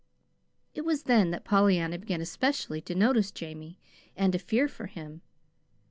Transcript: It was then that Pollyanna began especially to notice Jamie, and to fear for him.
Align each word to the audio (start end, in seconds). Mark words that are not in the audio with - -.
It 0.73 0.81
was 0.83 1.03
then 1.03 1.29
that 1.29 1.45
Pollyanna 1.45 1.99
began 1.99 2.21
especially 2.21 2.81
to 2.81 2.95
notice 2.95 3.29
Jamie, 3.29 3.77
and 4.17 4.33
to 4.33 4.39
fear 4.39 4.67
for 4.67 4.87
him. 4.87 5.21